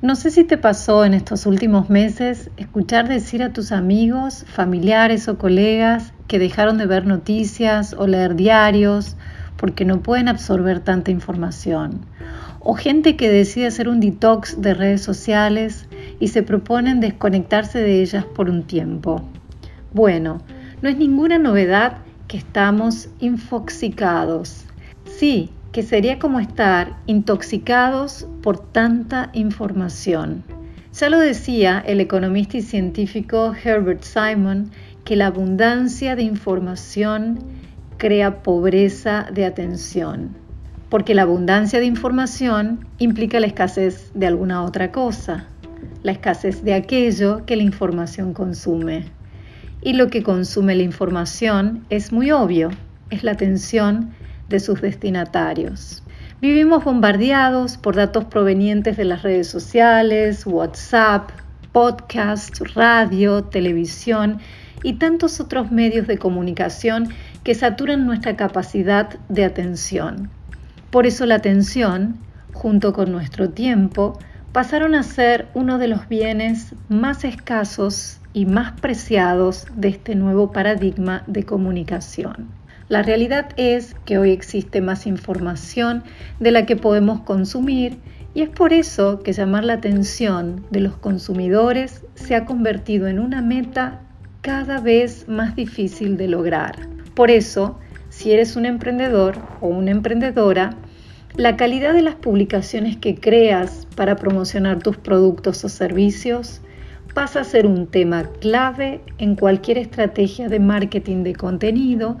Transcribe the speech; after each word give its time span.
No 0.00 0.14
sé 0.14 0.30
si 0.30 0.44
te 0.44 0.56
pasó 0.56 1.04
en 1.04 1.12
estos 1.12 1.44
últimos 1.44 1.90
meses 1.90 2.52
escuchar 2.56 3.08
decir 3.08 3.42
a 3.42 3.52
tus 3.52 3.72
amigos, 3.72 4.44
familiares 4.46 5.26
o 5.26 5.38
colegas 5.38 6.12
que 6.28 6.38
dejaron 6.38 6.78
de 6.78 6.86
ver 6.86 7.04
noticias 7.04 7.96
o 7.98 8.06
leer 8.06 8.36
diarios 8.36 9.16
porque 9.56 9.84
no 9.84 10.00
pueden 10.00 10.28
absorber 10.28 10.78
tanta 10.78 11.10
información. 11.10 12.06
O 12.60 12.74
gente 12.74 13.16
que 13.16 13.28
decide 13.28 13.66
hacer 13.66 13.88
un 13.88 13.98
detox 13.98 14.62
de 14.62 14.74
redes 14.74 15.02
sociales 15.02 15.88
y 16.20 16.28
se 16.28 16.44
proponen 16.44 17.00
desconectarse 17.00 17.80
de 17.80 18.00
ellas 18.00 18.24
por 18.24 18.50
un 18.50 18.62
tiempo. 18.62 19.28
Bueno, 19.92 20.40
no 20.80 20.88
es 20.88 20.96
ninguna 20.96 21.38
novedad 21.38 21.98
que 22.28 22.36
estamos 22.36 23.08
infoxicados. 23.18 24.64
Sí, 25.06 25.50
que 25.72 25.82
sería 25.82 26.18
como 26.18 26.40
estar 26.40 26.96
intoxicados 27.06 28.26
por 28.42 28.58
tanta 28.58 29.30
información. 29.32 30.44
Ya 30.92 31.10
lo 31.10 31.20
decía 31.20 31.82
el 31.86 32.00
economista 32.00 32.56
y 32.56 32.62
científico 32.62 33.54
Herbert 33.54 34.02
Simon, 34.02 34.70
que 35.04 35.16
la 35.16 35.26
abundancia 35.26 36.16
de 36.16 36.22
información 36.22 37.38
crea 37.98 38.42
pobreza 38.42 39.28
de 39.32 39.44
atención, 39.44 40.34
porque 40.88 41.14
la 41.14 41.22
abundancia 41.22 41.78
de 41.80 41.86
información 41.86 42.86
implica 42.98 43.40
la 43.40 43.46
escasez 43.46 44.10
de 44.14 44.26
alguna 44.26 44.62
otra 44.64 44.90
cosa, 44.90 45.46
la 46.02 46.12
escasez 46.12 46.64
de 46.64 46.74
aquello 46.74 47.44
que 47.44 47.56
la 47.56 47.62
información 47.62 48.32
consume. 48.32 49.04
Y 49.82 49.92
lo 49.92 50.08
que 50.08 50.22
consume 50.22 50.74
la 50.74 50.82
información 50.82 51.84
es 51.90 52.12
muy 52.12 52.30
obvio, 52.30 52.70
es 53.10 53.22
la 53.22 53.32
atención 53.32 54.10
de 54.48 54.60
sus 54.60 54.80
destinatarios. 54.80 56.02
Vivimos 56.40 56.84
bombardeados 56.84 57.76
por 57.76 57.96
datos 57.96 58.24
provenientes 58.24 58.96
de 58.96 59.04
las 59.04 59.22
redes 59.22 59.48
sociales, 59.48 60.46
WhatsApp, 60.46 61.30
podcast, 61.72 62.60
radio, 62.74 63.44
televisión 63.44 64.38
y 64.82 64.94
tantos 64.94 65.40
otros 65.40 65.70
medios 65.72 66.06
de 66.06 66.18
comunicación 66.18 67.08
que 67.42 67.54
saturan 67.54 68.06
nuestra 68.06 68.36
capacidad 68.36 69.18
de 69.28 69.44
atención. 69.44 70.30
Por 70.90 71.06
eso 71.06 71.26
la 71.26 71.36
atención, 71.36 72.18
junto 72.52 72.92
con 72.92 73.12
nuestro 73.12 73.50
tiempo, 73.50 74.18
pasaron 74.52 74.94
a 74.94 75.02
ser 75.02 75.48
uno 75.54 75.78
de 75.78 75.88
los 75.88 76.08
bienes 76.08 76.74
más 76.88 77.24
escasos 77.24 78.20
y 78.32 78.46
más 78.46 78.80
preciados 78.80 79.66
de 79.74 79.88
este 79.88 80.14
nuevo 80.14 80.52
paradigma 80.52 81.24
de 81.26 81.44
comunicación. 81.44 82.48
La 82.88 83.02
realidad 83.02 83.50
es 83.58 83.94
que 84.06 84.16
hoy 84.16 84.30
existe 84.30 84.80
más 84.80 85.06
información 85.06 86.04
de 86.40 86.52
la 86.52 86.64
que 86.64 86.74
podemos 86.74 87.20
consumir 87.20 87.98
y 88.32 88.40
es 88.40 88.48
por 88.48 88.72
eso 88.72 89.20
que 89.20 89.34
llamar 89.34 89.64
la 89.64 89.74
atención 89.74 90.64
de 90.70 90.80
los 90.80 90.96
consumidores 90.96 92.02
se 92.14 92.34
ha 92.34 92.46
convertido 92.46 93.06
en 93.06 93.18
una 93.18 93.42
meta 93.42 94.00
cada 94.40 94.80
vez 94.80 95.28
más 95.28 95.54
difícil 95.54 96.16
de 96.16 96.28
lograr. 96.28 96.88
Por 97.14 97.30
eso, 97.30 97.78
si 98.08 98.32
eres 98.32 98.56
un 98.56 98.64
emprendedor 98.64 99.36
o 99.60 99.68
una 99.68 99.90
emprendedora, 99.90 100.70
la 101.36 101.58
calidad 101.58 101.92
de 101.92 102.02
las 102.02 102.14
publicaciones 102.14 102.96
que 102.96 103.16
creas 103.16 103.86
para 103.96 104.16
promocionar 104.16 104.78
tus 104.78 104.96
productos 104.96 105.62
o 105.62 105.68
servicios 105.68 106.62
pasa 107.12 107.40
a 107.40 107.44
ser 107.44 107.66
un 107.66 107.86
tema 107.86 108.24
clave 108.40 109.02
en 109.18 109.34
cualquier 109.34 109.76
estrategia 109.76 110.48
de 110.48 110.58
marketing 110.58 111.22
de 111.22 111.34
contenido 111.34 112.16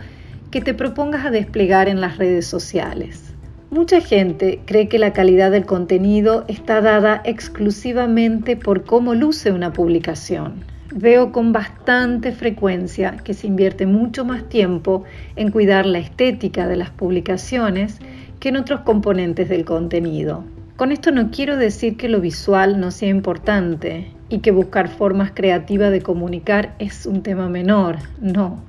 que 0.50 0.60
te 0.60 0.74
propongas 0.74 1.26
a 1.26 1.30
desplegar 1.30 1.88
en 1.88 2.00
las 2.00 2.18
redes 2.18 2.46
sociales. 2.46 3.34
Mucha 3.70 4.00
gente 4.00 4.60
cree 4.64 4.88
que 4.88 4.98
la 4.98 5.12
calidad 5.12 5.50
del 5.50 5.66
contenido 5.66 6.44
está 6.48 6.80
dada 6.80 7.20
exclusivamente 7.24 8.56
por 8.56 8.84
cómo 8.84 9.14
luce 9.14 9.52
una 9.52 9.74
publicación. 9.74 10.64
Veo 10.94 11.32
con 11.32 11.52
bastante 11.52 12.32
frecuencia 12.32 13.18
que 13.22 13.34
se 13.34 13.46
invierte 13.46 13.84
mucho 13.84 14.24
más 14.24 14.48
tiempo 14.48 15.04
en 15.36 15.50
cuidar 15.50 15.84
la 15.84 15.98
estética 15.98 16.66
de 16.66 16.76
las 16.76 16.88
publicaciones 16.88 17.98
que 18.40 18.48
en 18.48 18.56
otros 18.56 18.80
componentes 18.80 19.50
del 19.50 19.66
contenido. 19.66 20.44
Con 20.76 20.90
esto 20.90 21.10
no 21.10 21.30
quiero 21.30 21.58
decir 21.58 21.98
que 21.98 22.08
lo 22.08 22.20
visual 22.20 22.80
no 22.80 22.90
sea 22.90 23.10
importante 23.10 24.12
y 24.30 24.38
que 24.38 24.50
buscar 24.50 24.88
formas 24.88 25.32
creativas 25.34 25.90
de 25.90 26.00
comunicar 26.00 26.74
es 26.78 27.04
un 27.04 27.22
tema 27.22 27.50
menor, 27.50 27.96
no. 28.20 28.62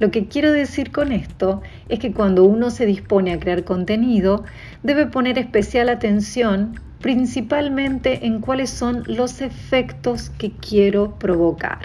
Lo 0.00 0.10
que 0.10 0.28
quiero 0.28 0.50
decir 0.50 0.92
con 0.92 1.12
esto 1.12 1.60
es 1.90 1.98
que 1.98 2.12
cuando 2.12 2.44
uno 2.44 2.70
se 2.70 2.86
dispone 2.86 3.34
a 3.34 3.38
crear 3.38 3.64
contenido, 3.64 4.44
debe 4.82 5.04
poner 5.04 5.38
especial 5.38 5.90
atención 5.90 6.80
principalmente 7.00 8.26
en 8.26 8.40
cuáles 8.40 8.70
son 8.70 9.04
los 9.06 9.42
efectos 9.42 10.30
que 10.30 10.52
quiero 10.52 11.18
provocar. 11.18 11.80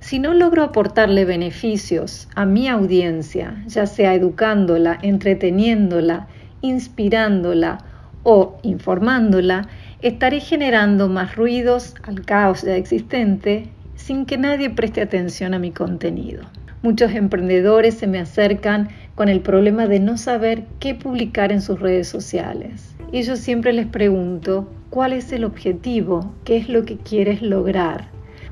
Si 0.00 0.18
no 0.18 0.34
logro 0.34 0.64
aportarle 0.64 1.24
beneficios 1.24 2.28
a 2.34 2.44
mi 2.44 2.66
audiencia, 2.66 3.62
ya 3.68 3.86
sea 3.86 4.14
educándola, 4.14 4.98
entreteniéndola, 5.00 6.26
inspirándola 6.62 7.84
o 8.24 8.58
informándola, 8.62 9.68
estaré 10.02 10.40
generando 10.40 11.08
más 11.08 11.36
ruidos 11.36 11.94
al 12.02 12.24
caos 12.24 12.62
ya 12.62 12.74
existente 12.74 13.68
sin 13.94 14.26
que 14.26 14.38
nadie 14.38 14.70
preste 14.70 15.02
atención 15.02 15.54
a 15.54 15.60
mi 15.60 15.70
contenido. 15.70 16.42
Muchos 16.82 17.12
emprendedores 17.12 17.94
se 17.98 18.06
me 18.06 18.18
acercan 18.18 18.88
con 19.14 19.28
el 19.28 19.40
problema 19.40 19.86
de 19.86 20.00
no 20.00 20.16
saber 20.16 20.64
qué 20.78 20.94
publicar 20.94 21.52
en 21.52 21.60
sus 21.60 21.78
redes 21.78 22.08
sociales. 22.08 22.96
Y 23.12 23.20
yo 23.20 23.36
siempre 23.36 23.74
les 23.74 23.86
pregunto, 23.86 24.66
¿cuál 24.88 25.12
es 25.12 25.30
el 25.32 25.44
objetivo? 25.44 26.32
¿Qué 26.44 26.56
es 26.56 26.70
lo 26.70 26.86
que 26.86 26.96
quieres 26.96 27.42
lograr? 27.42 28.08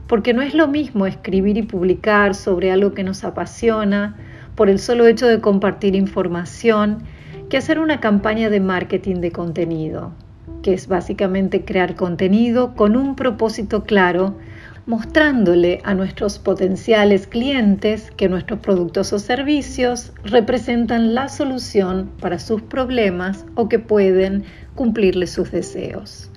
Porque 0.06 0.34
no 0.34 0.42
es 0.42 0.52
lo 0.52 0.68
mismo 0.68 1.06
escribir 1.06 1.56
y 1.56 1.62
publicar 1.62 2.34
sobre 2.34 2.70
algo 2.70 2.92
que 2.92 3.02
nos 3.02 3.24
apasiona 3.24 4.16
por 4.56 4.68
el 4.68 4.78
solo 4.78 5.06
hecho 5.06 5.26
de 5.26 5.40
compartir 5.40 5.94
información 5.94 7.04
que 7.48 7.56
hacer 7.56 7.78
una 7.78 7.98
campaña 7.98 8.50
de 8.50 8.60
marketing 8.60 9.16
de 9.16 9.32
contenido, 9.32 10.12
que 10.62 10.74
es 10.74 10.86
básicamente 10.86 11.64
crear 11.64 11.94
contenido 11.94 12.74
con 12.74 12.94
un 12.94 13.16
propósito 13.16 13.84
claro 13.84 14.34
mostrándole 14.88 15.82
a 15.84 15.92
nuestros 15.92 16.38
potenciales 16.38 17.26
clientes 17.26 18.10
que 18.16 18.30
nuestros 18.30 18.60
productos 18.60 19.12
o 19.12 19.18
servicios 19.18 20.12
representan 20.24 21.14
la 21.14 21.28
solución 21.28 22.10
para 22.20 22.38
sus 22.38 22.62
problemas 22.62 23.44
o 23.54 23.68
que 23.68 23.78
pueden 23.78 24.44
cumplirle 24.74 25.26
sus 25.26 25.50
deseos. 25.50 26.30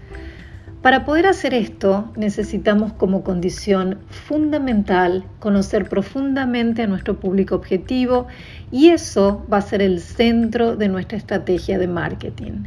Para 0.82 1.06
poder 1.06 1.28
hacer 1.28 1.54
esto 1.54 2.12
necesitamos 2.18 2.92
como 2.92 3.24
condición 3.24 4.00
fundamental 4.10 5.24
conocer 5.40 5.88
profundamente 5.88 6.82
a 6.82 6.88
nuestro 6.88 7.22
público 7.22 7.56
objetivo 7.56 8.28
y 8.70 8.90
eso 8.90 9.46
va 9.52 9.60
a 9.60 9.62
ser 9.62 9.82
el 9.82 10.02
centro 10.02 10.76
de 10.76 10.90
nuestra 10.90 11.18
estrategia 11.18 11.80
de 11.80 11.88
marketing. 11.88 12.64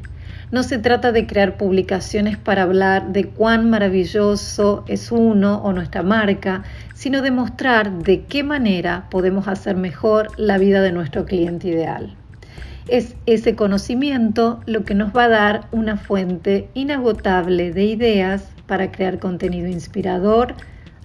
No 0.51 0.63
se 0.63 0.79
trata 0.79 1.11
de 1.11 1.27
crear 1.27 1.57
publicaciones 1.57 2.37
para 2.37 2.63
hablar 2.63 3.13
de 3.13 3.25
cuán 3.29 3.71
maravilloso 3.71 4.85
es 4.87 5.11
uno 5.11 5.63
o 5.63 5.73
nuestra 5.73 6.03
marca, 6.03 6.63
sino 6.95 7.23
de 7.23 7.31
mostrar 7.31 7.91
de 7.91 8.23
qué 8.23 8.45
manera 8.45 9.07
podemos 9.11 9.49
hacer 9.49 9.77
mejor 9.77 10.29
la 10.37 10.59
vida 10.59 10.83
de 10.83 10.93
nuestro 10.93 11.25
cliente 11.25 11.69
ideal. 11.69 12.15
Es 12.89 13.17
ese 13.25 13.57
conocimiento 13.57 14.61
lo 14.67 14.85
que 14.85 14.95
nos 14.95 15.17
va 15.17 15.25
a 15.25 15.29
dar 15.29 15.69
una 15.73 15.97
fuente 15.97 16.69
inagotable 16.75 17.73
de 17.73 17.85
ideas 17.85 18.51
para 18.67 18.93
crear 18.93 19.19
contenido 19.19 19.69
inspirador, 19.69 20.55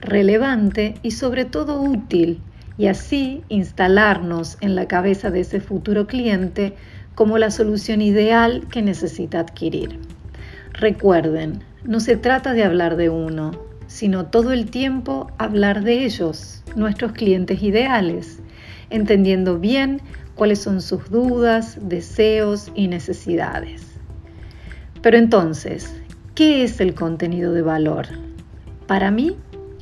relevante 0.01 0.95
y 1.01 1.11
sobre 1.11 1.45
todo 1.45 1.81
útil, 1.81 2.41
y 2.77 2.87
así 2.87 3.43
instalarnos 3.49 4.57
en 4.61 4.75
la 4.75 4.87
cabeza 4.87 5.31
de 5.31 5.41
ese 5.41 5.59
futuro 5.59 6.07
cliente 6.07 6.75
como 7.19 7.37
la 7.37 7.51
solución 7.51 8.01
ideal 8.01 8.65
que 8.71 8.81
necesita 8.81 9.41
adquirir. 9.41 9.99
Recuerden, 10.71 11.61
no 11.83 11.99
se 11.99 12.15
trata 12.15 12.53
de 12.53 12.63
hablar 12.63 12.95
de 12.95 13.09
uno, 13.09 13.51
sino 13.87 14.27
todo 14.27 14.53
el 14.53 14.69
tiempo 14.71 15.29
hablar 15.37 15.83
de 15.83 16.05
ellos, 16.05 16.63
nuestros 16.77 17.11
clientes 17.11 17.61
ideales, 17.61 18.39
entendiendo 18.89 19.59
bien 19.59 20.01
cuáles 20.35 20.59
son 20.59 20.81
sus 20.81 21.09
dudas, 21.09 21.77
deseos 21.81 22.71
y 22.73 22.87
necesidades. 22.87 23.85
Pero 25.01 25.17
entonces, 25.17 25.93
¿qué 26.35 26.63
es 26.63 26.79
el 26.79 26.93
contenido 26.93 27.51
de 27.51 27.63
valor? 27.63 28.07
Para 28.87 29.11
mí, 29.11 29.35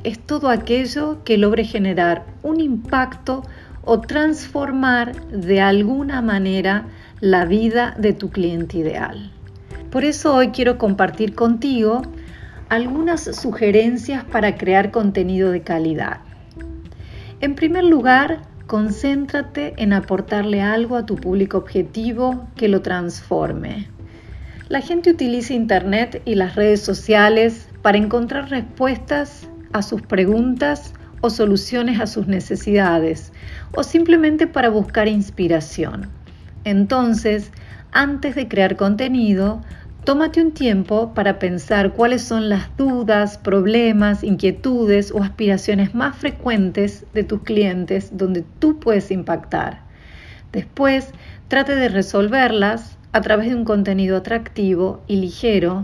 es 0.03 0.17
todo 0.17 0.49
aquello 0.49 1.23
que 1.23 1.37
logre 1.37 1.65
generar 1.65 2.25
un 2.41 2.59
impacto 2.59 3.43
o 3.83 4.01
transformar 4.01 5.15
de 5.29 5.61
alguna 5.61 6.23
manera 6.23 6.87
la 7.19 7.45
vida 7.45 7.95
de 7.97 8.13
tu 8.13 8.29
cliente 8.29 8.77
ideal. 8.77 9.31
Por 9.89 10.03
eso 10.03 10.35
hoy 10.35 10.49
quiero 10.49 10.77
compartir 10.77 11.33
contigo 11.33 12.03
algunas 12.69 13.23
sugerencias 13.35 14.23
para 14.23 14.55
crear 14.55 14.91
contenido 14.91 15.51
de 15.51 15.61
calidad. 15.61 16.19
En 17.39 17.55
primer 17.55 17.85
lugar, 17.85 18.41
concéntrate 18.67 19.73
en 19.77 19.93
aportarle 19.93 20.61
algo 20.61 20.95
a 20.95 21.05
tu 21.05 21.15
público 21.15 21.57
objetivo 21.57 22.47
que 22.55 22.67
lo 22.67 22.81
transforme. 22.81 23.87
La 24.69 24.81
gente 24.81 25.09
utiliza 25.09 25.53
Internet 25.53 26.21
y 26.25 26.35
las 26.35 26.55
redes 26.55 26.81
sociales 26.81 27.67
para 27.81 27.97
encontrar 27.97 28.49
respuestas 28.49 29.47
a 29.73 29.81
sus 29.81 30.01
preguntas 30.01 30.93
o 31.21 31.29
soluciones 31.29 31.99
a 31.99 32.05
sus 32.05 32.27
necesidades 32.27 33.31
o 33.73 33.81
simplemente 33.81 34.45
para 34.45 34.69
buscar 34.69 35.07
inspiración. 35.07 36.09
Entonces, 36.63 37.51
antes 37.91 38.35
de 38.35 38.47
crear 38.47 38.75
contenido, 38.75 39.61
tómate 40.03 40.41
un 40.41 40.51
tiempo 40.51 41.13
para 41.13 41.39
pensar 41.39 41.93
cuáles 41.93 42.21
son 42.21 42.49
las 42.49 42.75
dudas, 42.77 43.37
problemas, 43.37 44.23
inquietudes 44.23 45.11
o 45.11 45.21
aspiraciones 45.21 45.93
más 45.95 46.15
frecuentes 46.15 47.05
de 47.13 47.23
tus 47.23 47.41
clientes 47.41 48.15
donde 48.15 48.43
tú 48.59 48.79
puedes 48.79 49.11
impactar. 49.11 49.81
Después, 50.51 51.11
trate 51.47 51.75
de 51.75 51.89
resolverlas 51.89 52.97
a 53.11 53.21
través 53.21 53.49
de 53.49 53.55
un 53.55 53.65
contenido 53.65 54.17
atractivo 54.17 55.01
y 55.07 55.17
ligero 55.17 55.83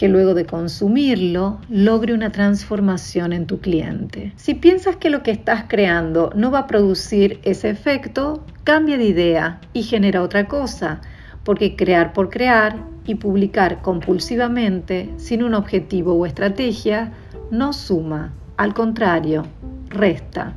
que 0.00 0.08
luego 0.08 0.32
de 0.32 0.46
consumirlo 0.46 1.58
logre 1.68 2.14
una 2.14 2.32
transformación 2.32 3.34
en 3.34 3.44
tu 3.44 3.60
cliente. 3.60 4.32
Si 4.36 4.54
piensas 4.54 4.96
que 4.96 5.10
lo 5.10 5.22
que 5.22 5.30
estás 5.30 5.64
creando 5.68 6.32
no 6.34 6.50
va 6.50 6.60
a 6.60 6.66
producir 6.66 7.38
ese 7.42 7.68
efecto, 7.68 8.42
cambia 8.64 8.96
de 8.96 9.04
idea 9.04 9.60
y 9.74 9.82
genera 9.82 10.22
otra 10.22 10.48
cosa, 10.48 11.02
porque 11.44 11.76
crear 11.76 12.14
por 12.14 12.30
crear 12.30 12.78
y 13.04 13.16
publicar 13.16 13.82
compulsivamente 13.82 15.10
sin 15.18 15.42
un 15.42 15.52
objetivo 15.52 16.14
o 16.14 16.24
estrategia 16.24 17.12
no 17.50 17.74
suma, 17.74 18.32
al 18.56 18.72
contrario, 18.72 19.44
resta. 19.90 20.54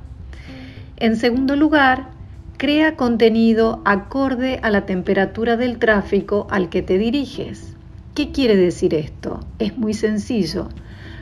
En 0.96 1.18
segundo 1.18 1.58
lugar, 1.58 2.12
crea 2.56 2.96
contenido 2.96 3.82
acorde 3.84 4.62
a 4.64 4.70
la 4.70 4.86
temperatura 4.86 5.58
del 5.58 5.80
tráfico 5.80 6.48
al 6.50 6.70
que 6.70 6.82
te 6.82 6.98
diriges. 6.98 7.73
¿Qué 8.16 8.32
quiere 8.32 8.56
decir 8.56 8.94
esto? 8.94 9.40
Es 9.58 9.76
muy 9.76 9.96
sencillo. 9.96 10.70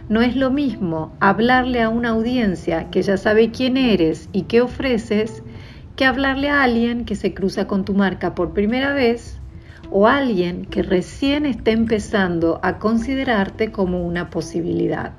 No 0.10 0.22
es 0.22 0.36
lo 0.36 0.52
mismo 0.52 1.16
hablarle 1.22 1.82
a 1.82 1.88
una 1.88 2.10
audiencia 2.10 2.90
que 2.90 3.02
ya 3.02 3.16
sabe 3.16 3.50
quién 3.50 3.78
eres 3.78 4.28
y 4.34 4.42
qué 4.42 4.60
ofreces 4.60 5.42
que 5.96 6.04
hablarle 6.04 6.50
a 6.50 6.64
alguien 6.64 7.06
que 7.06 7.16
se 7.16 7.34
cruza 7.34 7.66
con 7.66 7.86
tu 7.86 7.94
marca 7.94 8.36
por 8.36 8.52
primera 8.52 8.94
vez 8.94 9.40
o 9.90 10.06
a 10.06 10.18
alguien 10.18 10.66
que 10.66 10.84
recién 10.84 11.46
está 11.46 11.72
empezando 11.72 12.60
a 12.62 12.78
considerarte 12.78 13.72
como 13.72 14.06
una 14.06 14.30
posibilidad. 14.30 15.14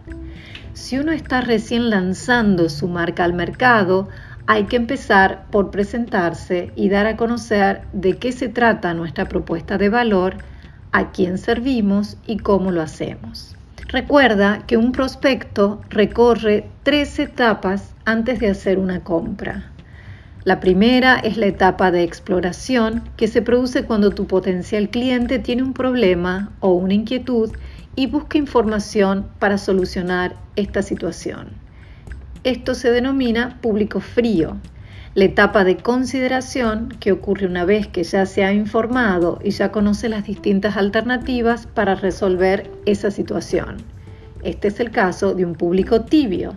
Si 0.74 0.98
uno 0.98 1.12
está 1.12 1.40
recién 1.40 1.88
lanzando 1.88 2.68
su 2.68 2.86
marca 2.86 3.24
al 3.24 3.32
mercado, 3.32 4.10
hay 4.46 4.64
que 4.64 4.76
empezar 4.76 5.46
por 5.50 5.70
presentarse 5.70 6.70
y 6.76 6.90
dar 6.90 7.06
a 7.06 7.16
conocer 7.16 7.80
de 7.94 8.18
qué 8.18 8.32
se 8.32 8.50
trata 8.50 8.92
nuestra 8.92 9.26
propuesta 9.26 9.78
de 9.78 9.88
valor 9.88 10.51
a 10.92 11.10
quién 11.10 11.38
servimos 11.38 12.16
y 12.26 12.38
cómo 12.38 12.70
lo 12.70 12.82
hacemos. 12.82 13.56
Recuerda 13.88 14.64
que 14.66 14.76
un 14.76 14.92
prospecto 14.92 15.82
recorre 15.90 16.68
tres 16.82 17.18
etapas 17.18 17.94
antes 18.04 18.40
de 18.40 18.48
hacer 18.48 18.78
una 18.78 19.00
compra. 19.00 19.70
La 20.44 20.60
primera 20.60 21.18
es 21.18 21.36
la 21.36 21.46
etapa 21.46 21.90
de 21.90 22.02
exploración 22.02 23.02
que 23.16 23.28
se 23.28 23.42
produce 23.42 23.84
cuando 23.84 24.10
tu 24.10 24.26
potencial 24.26 24.88
cliente 24.88 25.38
tiene 25.38 25.62
un 25.62 25.72
problema 25.72 26.52
o 26.60 26.72
una 26.72 26.94
inquietud 26.94 27.50
y 27.94 28.06
busca 28.06 28.38
información 28.38 29.26
para 29.38 29.58
solucionar 29.58 30.34
esta 30.56 30.82
situación. 30.82 31.50
Esto 32.44 32.74
se 32.74 32.90
denomina 32.90 33.60
público 33.60 34.00
frío 34.00 34.56
la 35.14 35.24
etapa 35.24 35.64
de 35.64 35.76
consideración, 35.76 36.88
que 36.98 37.12
ocurre 37.12 37.46
una 37.46 37.66
vez 37.66 37.86
que 37.86 38.02
ya 38.02 38.24
se 38.24 38.44
ha 38.44 38.52
informado 38.54 39.38
y 39.44 39.50
ya 39.50 39.70
conoce 39.70 40.08
las 40.08 40.24
distintas 40.24 40.78
alternativas 40.78 41.66
para 41.66 41.94
resolver 41.94 42.70
esa 42.86 43.10
situación. 43.10 43.76
Este 44.42 44.68
es 44.68 44.80
el 44.80 44.90
caso 44.90 45.34
de 45.34 45.44
un 45.44 45.54
público 45.54 46.02
tibio. 46.02 46.54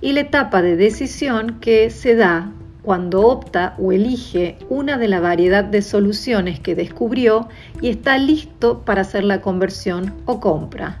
Y 0.00 0.12
la 0.12 0.20
etapa 0.20 0.60
de 0.60 0.76
decisión 0.76 1.60
que 1.60 1.88
se 1.90 2.16
da 2.16 2.52
cuando 2.82 3.28
opta 3.28 3.76
o 3.78 3.92
elige 3.92 4.58
una 4.68 4.98
de 4.98 5.08
la 5.08 5.20
variedad 5.20 5.64
de 5.64 5.80
soluciones 5.80 6.58
que 6.58 6.74
descubrió 6.74 7.48
y 7.80 7.88
está 7.88 8.18
listo 8.18 8.80
para 8.80 9.02
hacer 9.02 9.22
la 9.22 9.40
conversión 9.40 10.12
o 10.26 10.40
compra. 10.40 10.98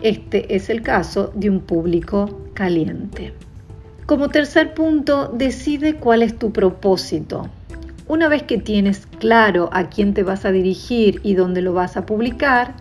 Este 0.00 0.54
es 0.54 0.70
el 0.70 0.82
caso 0.82 1.32
de 1.34 1.50
un 1.50 1.60
público 1.60 2.40
caliente. 2.54 3.34
Como 4.06 4.28
tercer 4.28 4.72
punto, 4.72 5.32
decide 5.34 5.96
cuál 5.96 6.22
es 6.22 6.38
tu 6.38 6.52
propósito. 6.52 7.48
Una 8.06 8.28
vez 8.28 8.44
que 8.44 8.56
tienes 8.56 9.04
claro 9.18 9.68
a 9.72 9.88
quién 9.88 10.14
te 10.14 10.22
vas 10.22 10.44
a 10.44 10.52
dirigir 10.52 11.20
y 11.24 11.34
dónde 11.34 11.60
lo 11.60 11.72
vas 11.72 11.96
a 11.96 12.06
publicar, 12.06 12.74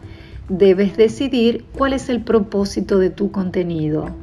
debes 0.49 0.95
decidir 0.97 1.65
cuál 1.75 1.93
es 1.93 2.09
el 2.09 2.21
propósito 2.21 2.99
de 2.99 3.09
tu 3.09 3.31
contenido. 3.31 4.15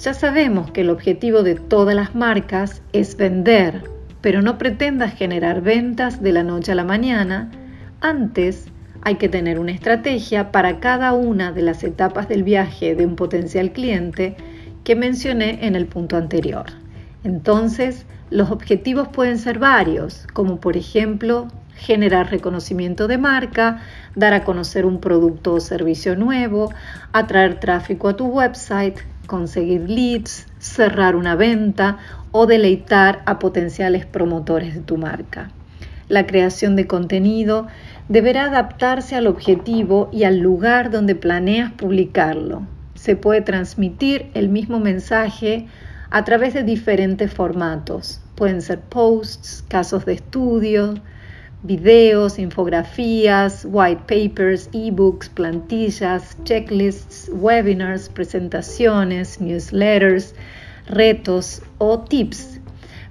Ya 0.00 0.14
sabemos 0.14 0.70
que 0.70 0.82
el 0.82 0.90
objetivo 0.90 1.42
de 1.42 1.56
todas 1.56 1.96
las 1.96 2.14
marcas 2.14 2.80
es 2.92 3.16
vender, 3.16 3.82
pero 4.20 4.40
no 4.40 4.56
pretendas 4.56 5.14
generar 5.14 5.62
ventas 5.62 6.22
de 6.22 6.30
la 6.30 6.44
noche 6.44 6.70
a 6.70 6.76
la 6.76 6.84
mañana. 6.84 7.50
Antes 8.00 8.66
hay 9.02 9.16
que 9.16 9.28
tener 9.28 9.58
una 9.58 9.72
estrategia 9.72 10.52
para 10.52 10.78
cada 10.78 11.12
una 11.12 11.50
de 11.50 11.62
las 11.62 11.82
etapas 11.82 12.28
del 12.28 12.44
viaje 12.44 12.94
de 12.94 13.04
un 13.04 13.16
potencial 13.16 13.72
cliente 13.72 14.36
que 14.86 14.94
mencioné 14.94 15.66
en 15.66 15.74
el 15.74 15.86
punto 15.86 16.16
anterior. 16.16 16.66
Entonces, 17.24 18.06
los 18.30 18.52
objetivos 18.52 19.08
pueden 19.08 19.36
ser 19.36 19.58
varios, 19.58 20.28
como 20.32 20.60
por 20.60 20.76
ejemplo 20.76 21.48
generar 21.74 22.30
reconocimiento 22.30 23.08
de 23.08 23.18
marca, 23.18 23.82
dar 24.14 24.32
a 24.32 24.44
conocer 24.44 24.86
un 24.86 25.00
producto 25.00 25.54
o 25.54 25.60
servicio 25.60 26.14
nuevo, 26.14 26.72
atraer 27.12 27.58
tráfico 27.58 28.06
a 28.06 28.14
tu 28.14 28.26
website, 28.26 28.96
conseguir 29.26 29.90
leads, 29.90 30.46
cerrar 30.60 31.16
una 31.16 31.34
venta 31.34 31.98
o 32.30 32.46
deleitar 32.46 33.22
a 33.26 33.40
potenciales 33.40 34.06
promotores 34.06 34.76
de 34.76 34.82
tu 34.82 34.98
marca. 34.98 35.50
La 36.08 36.28
creación 36.28 36.76
de 36.76 36.86
contenido 36.86 37.66
deberá 38.08 38.44
adaptarse 38.44 39.16
al 39.16 39.26
objetivo 39.26 40.08
y 40.12 40.22
al 40.22 40.38
lugar 40.38 40.92
donde 40.92 41.16
planeas 41.16 41.72
publicarlo, 41.72 42.62
se 43.06 43.14
puede 43.14 43.40
transmitir 43.40 44.26
el 44.34 44.48
mismo 44.48 44.80
mensaje 44.80 45.68
a 46.10 46.24
través 46.24 46.54
de 46.54 46.64
diferentes 46.64 47.32
formatos. 47.32 48.20
Pueden 48.34 48.60
ser 48.60 48.80
posts, 48.80 49.64
casos 49.68 50.04
de 50.06 50.14
estudio, 50.14 50.94
videos, 51.62 52.36
infografías, 52.40 53.64
white 53.70 54.02
papers, 54.08 54.68
ebooks, 54.72 55.28
plantillas, 55.28 56.36
checklists, 56.42 57.30
webinars, 57.32 58.08
presentaciones, 58.08 59.40
newsletters, 59.40 60.34
retos 60.88 61.62
o 61.78 62.00
tips. 62.00 62.58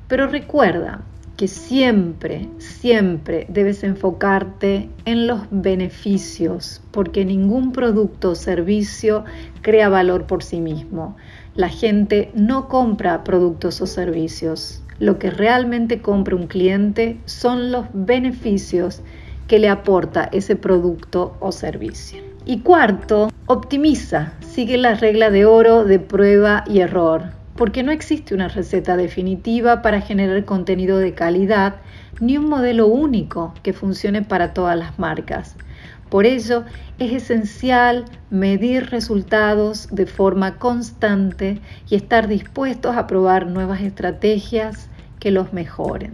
Pero 0.10 0.28
recuerda, 0.28 1.06
que 1.38 1.48
siempre, 1.50 2.48
siempre 2.58 3.46
debes 3.50 3.84
enfocarte 3.84 4.90
en 5.06 5.28
los 5.28 5.42
beneficios, 5.52 6.82
porque 6.92 7.26
ningún 7.26 7.74
producto 7.74 8.32
o 8.32 8.36
servicio 8.36 9.26
crea 9.62 9.90
valor 9.90 10.28
por 10.28 10.44
sí 10.44 10.62
mismo. 10.62 11.18
La 11.56 11.70
gente 11.70 12.32
no 12.36 12.68
compra 12.70 13.24
productos 13.24 13.82
o 13.82 13.86
servicios. 13.86 14.82
Lo 15.00 15.20
que 15.20 15.30
realmente 15.30 16.02
compra 16.02 16.38
un 16.38 16.48
cliente 16.48 17.18
son 17.26 17.72
los 17.72 17.86
beneficios 17.94 19.02
que 19.48 19.60
le 19.60 19.68
aporta 19.68 20.30
ese 20.32 20.56
producto 20.56 21.36
o 21.42 21.52
servicio. 21.52 22.24
Y 22.46 22.60
cuarto, 22.60 23.30
optimiza. 23.48 24.34
Sigue 24.40 24.78
la 24.78 24.96
regla 24.96 25.32
de 25.32 25.46
oro 25.46 25.84
de 25.84 26.00
prueba 26.00 26.64
y 26.68 26.80
error 26.80 27.35
porque 27.56 27.84
no 27.84 27.92
existe 27.92 28.34
una 28.34 28.48
receta 28.48 28.98
definitiva 28.98 29.82
para 29.82 30.02
generar 30.02 30.44
contenido 30.46 30.98
de 30.98 31.14
calidad 31.14 31.76
ni 32.20 32.38
un 32.38 32.50
modelo 32.50 32.88
único 32.88 33.54
que 33.64 33.74
funcione 33.74 34.22
para 34.22 34.54
todas 34.54 34.78
las 34.78 35.00
marcas. 35.00 35.56
Por 36.10 36.26
ello, 36.26 36.64
es 37.00 37.12
esencial 37.12 38.06
medir 38.30 38.90
resultados 38.90 39.88
de 39.92 40.06
forma 40.06 40.58
constante 40.58 41.60
y 41.90 41.96
estar 41.96 42.28
dispuestos 42.28 42.96
a 42.96 43.08
probar 43.08 43.48
nuevas 43.48 43.82
estrategias 43.82 44.90
que 45.20 45.32
los 45.32 45.52
mejoren. 45.52 46.12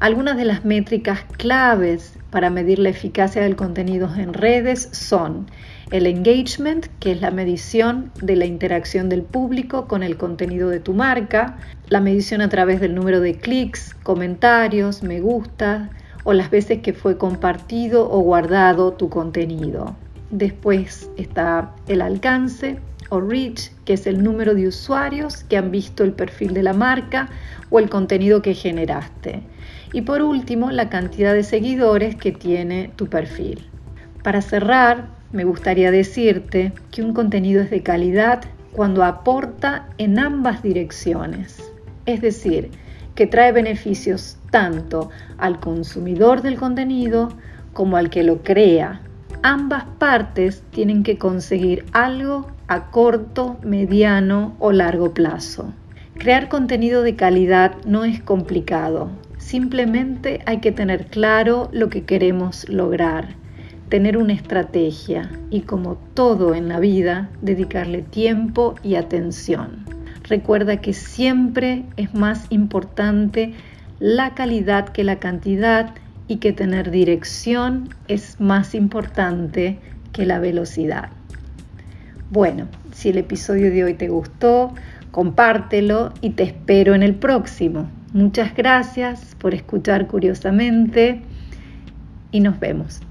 Algunas 0.00 0.36
de 0.36 0.44
las 0.44 0.64
métricas 0.64 1.20
claves 1.36 2.18
para 2.30 2.50
medir 2.50 2.80
la 2.80 2.88
eficacia 2.88 3.42
del 3.42 3.54
contenido 3.56 4.12
en 4.16 4.34
redes 4.34 4.88
son 4.90 5.46
el 5.92 6.06
engagement, 6.06 6.86
que 7.00 7.12
es 7.12 7.20
la 7.20 7.30
medición 7.30 8.10
de 8.22 8.34
la 8.34 8.46
interacción 8.46 9.10
del 9.10 9.22
público 9.22 9.86
con 9.86 10.02
el 10.02 10.16
contenido 10.16 10.70
de 10.70 10.80
tu 10.80 10.94
marca, 10.94 11.58
la 11.88 12.00
medición 12.00 12.40
a 12.40 12.48
través 12.48 12.80
del 12.80 12.94
número 12.94 13.20
de 13.20 13.34
clics, 13.34 13.94
comentarios, 14.02 15.02
me 15.02 15.20
gusta 15.20 15.90
o 16.24 16.32
las 16.32 16.50
veces 16.50 16.80
que 16.80 16.94
fue 16.94 17.18
compartido 17.18 18.10
o 18.10 18.20
guardado 18.20 18.94
tu 18.94 19.10
contenido. 19.10 19.94
Después 20.30 21.10
está 21.18 21.74
el 21.86 22.00
alcance 22.00 22.78
o 23.10 23.20
reach, 23.20 23.70
que 23.84 23.92
es 23.92 24.06
el 24.06 24.22
número 24.22 24.54
de 24.54 24.68
usuarios 24.68 25.44
que 25.44 25.58
han 25.58 25.70
visto 25.70 26.04
el 26.04 26.14
perfil 26.14 26.54
de 26.54 26.62
la 26.62 26.72
marca 26.72 27.28
o 27.68 27.78
el 27.78 27.90
contenido 27.90 28.40
que 28.40 28.54
generaste. 28.54 29.42
Y 29.92 30.00
por 30.00 30.22
último, 30.22 30.70
la 30.70 30.88
cantidad 30.88 31.34
de 31.34 31.42
seguidores 31.42 32.16
que 32.16 32.32
tiene 32.32 32.90
tu 32.96 33.08
perfil. 33.08 33.68
Para 34.22 34.40
cerrar, 34.40 35.21
me 35.32 35.44
gustaría 35.44 35.90
decirte 35.90 36.72
que 36.90 37.02
un 37.02 37.14
contenido 37.14 37.62
es 37.62 37.70
de 37.70 37.82
calidad 37.82 38.44
cuando 38.72 39.04
aporta 39.04 39.88
en 39.98 40.18
ambas 40.18 40.62
direcciones, 40.62 41.72
es 42.06 42.20
decir, 42.20 42.70
que 43.14 43.26
trae 43.26 43.52
beneficios 43.52 44.38
tanto 44.50 45.10
al 45.38 45.60
consumidor 45.60 46.42
del 46.42 46.56
contenido 46.56 47.30
como 47.72 47.96
al 47.96 48.10
que 48.10 48.22
lo 48.22 48.42
crea. 48.42 49.02
Ambas 49.42 49.84
partes 49.98 50.62
tienen 50.70 51.02
que 51.02 51.18
conseguir 51.18 51.84
algo 51.92 52.46
a 52.68 52.90
corto, 52.90 53.58
mediano 53.62 54.54
o 54.58 54.72
largo 54.72 55.12
plazo. 55.12 55.72
Crear 56.14 56.48
contenido 56.48 57.02
de 57.02 57.16
calidad 57.16 57.74
no 57.84 58.04
es 58.04 58.22
complicado, 58.22 59.10
simplemente 59.38 60.40
hay 60.46 60.60
que 60.60 60.72
tener 60.72 61.06
claro 61.06 61.68
lo 61.72 61.88
que 61.88 62.04
queremos 62.04 62.68
lograr, 62.68 63.34
tener 63.92 64.16
una 64.16 64.32
estrategia 64.32 65.30
y 65.50 65.60
como 65.60 65.96
todo 66.14 66.54
en 66.54 66.66
la 66.70 66.80
vida, 66.80 67.28
dedicarle 67.42 68.00
tiempo 68.00 68.74
y 68.82 68.94
atención. 68.94 69.84
Recuerda 70.22 70.78
que 70.78 70.94
siempre 70.94 71.84
es 71.98 72.14
más 72.14 72.46
importante 72.48 73.52
la 73.98 74.32
calidad 74.32 74.88
que 74.88 75.04
la 75.04 75.16
cantidad 75.16 75.94
y 76.26 76.38
que 76.38 76.54
tener 76.54 76.90
dirección 76.90 77.90
es 78.08 78.40
más 78.40 78.74
importante 78.74 79.76
que 80.14 80.24
la 80.24 80.38
velocidad. 80.38 81.10
Bueno, 82.30 82.68
si 82.92 83.10
el 83.10 83.18
episodio 83.18 83.70
de 83.70 83.84
hoy 83.84 83.92
te 83.92 84.08
gustó, 84.08 84.72
compártelo 85.10 86.14
y 86.22 86.30
te 86.30 86.44
espero 86.44 86.94
en 86.94 87.02
el 87.02 87.14
próximo. 87.14 87.90
Muchas 88.14 88.54
gracias 88.54 89.36
por 89.38 89.52
escuchar 89.52 90.06
curiosamente 90.06 91.20
y 92.30 92.40
nos 92.40 92.58
vemos. 92.58 93.02